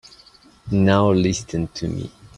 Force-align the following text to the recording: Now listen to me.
Now 0.71 1.11
listen 1.11 1.67
to 1.75 1.87
me. 1.87 2.11